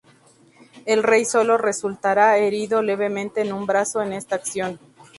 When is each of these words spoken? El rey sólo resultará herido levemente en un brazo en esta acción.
El 0.87 1.03
rey 1.03 1.25
sólo 1.25 1.59
resultará 1.59 2.35
herido 2.39 2.81
levemente 2.81 3.41
en 3.43 3.53
un 3.53 3.67
brazo 3.67 4.01
en 4.01 4.13
esta 4.13 4.33
acción. 4.35 4.79